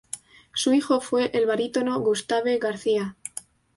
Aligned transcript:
Su 0.55 0.73
hijo 0.73 0.99
fue 0.99 1.29
el 1.37 1.45
barítono 1.45 1.99
Gustave 1.99 2.57
García. 2.57 3.15